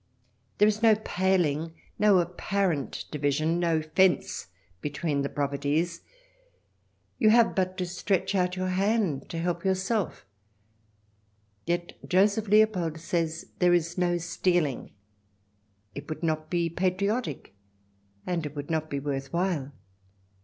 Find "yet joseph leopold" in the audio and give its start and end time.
11.67-12.99